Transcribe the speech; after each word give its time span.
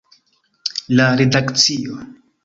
La 0.99 1.09
redakcio. 1.21 1.99